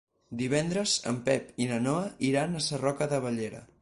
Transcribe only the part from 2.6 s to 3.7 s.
Sarroca de Bellera.